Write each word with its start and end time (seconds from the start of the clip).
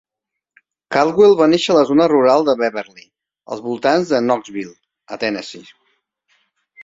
Caldwell 0.93 1.35
va 1.41 1.47
néixer 1.49 1.73
a 1.73 1.75
la 1.79 1.83
zona 1.89 2.07
rural 2.13 2.45
de 2.47 2.55
Beverly, 2.61 3.05
als 3.55 3.61
voltants 3.67 4.13
de 4.13 4.21
Knoxville, 4.23 4.75
a 5.17 5.19
Tennessee. 5.25 5.73